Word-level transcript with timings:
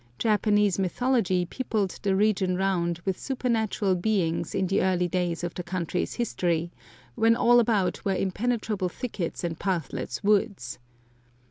Japanese 0.17 0.79
mythology 0.79 1.45
peopled 1.45 1.99
the 2.01 2.15
region 2.15 2.55
round 2.57 2.99
with 3.05 3.19
supernatural 3.19 3.93
beings 3.93 4.55
in 4.55 4.65
the 4.65 4.81
early 4.81 5.07
days 5.07 5.43
of 5.43 5.53
the 5.53 5.61
country's 5.61 6.15
history, 6.15 6.71
when 7.13 7.35
all 7.35 7.59
about 7.59 8.03
were 8.03 8.15
impenetrable 8.15 8.89
thickets 8.89 9.43
and 9.43 9.59
pathless 9.59 10.23
woods. 10.23 10.79